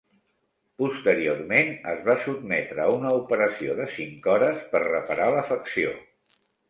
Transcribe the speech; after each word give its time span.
Posteriorment, 0.83 1.67
es 1.91 2.01
va 2.07 2.15
sotmetre 2.23 2.81
a 2.85 2.95
una 2.95 3.11
operació 3.19 3.75
de 3.81 3.87
cinc 3.99 4.31
hores 4.35 4.65
per 4.73 4.83
reparar 4.89 5.29
l'afecció. 5.37 5.93